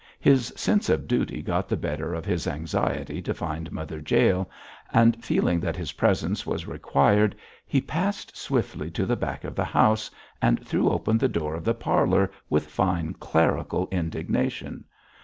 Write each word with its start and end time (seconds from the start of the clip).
His 0.19 0.51
sense 0.55 0.89
of 0.89 1.07
duty 1.07 1.43
got 1.43 1.69
the 1.69 1.77
better 1.77 2.15
of 2.15 2.25
his 2.25 2.47
anxiety 2.47 3.21
to 3.21 3.35
find 3.35 3.71
Mother 3.71 3.99
Jael, 4.03 4.49
and 4.91 5.23
feeling 5.23 5.59
that 5.59 5.75
his 5.75 5.91
presence 5.91 6.43
was 6.43 6.65
required, 6.65 7.35
he 7.67 7.81
passed 7.81 8.35
swiftly 8.35 8.89
to 8.89 9.05
the 9.05 9.15
back 9.15 9.43
of 9.43 9.53
the 9.53 9.63
house, 9.63 10.09
and 10.41 10.65
threw 10.65 10.89
open 10.89 11.19
the 11.19 11.29
door 11.29 11.53
of 11.53 11.63
the 11.65 11.75
parlour 11.75 12.31
with 12.49 12.65
fine 12.65 13.13
clerical 13.13 13.87
indignation. 13.91 14.85